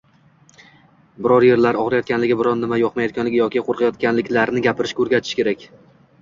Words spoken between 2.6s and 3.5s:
nima yoqmayotganligi